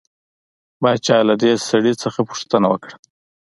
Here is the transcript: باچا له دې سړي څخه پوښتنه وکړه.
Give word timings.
باچا 0.81 1.17
له 1.29 1.35
دې 1.41 1.51
سړي 1.69 1.93
څخه 2.03 2.19
پوښتنه 2.29 2.67
وکړه. 2.69 2.95